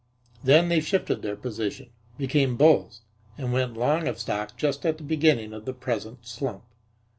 Then 0.43 0.69
they 0.69 0.79
shifted 0.79 1.21
their 1.21 1.35
position, 1.35 1.91
became 2.17 2.57
bulls 2.57 3.03
and 3.37 3.53
went 3.53 3.77
long 3.77 4.07
of 4.07 4.17
stock 4.17 4.57
just 4.57 4.83
at 4.83 4.97
the 4.97 5.03
beginning 5.03 5.53
of 5.53 5.65
the 5.65 5.73
present 5.75 6.25
slump. 6.25 6.63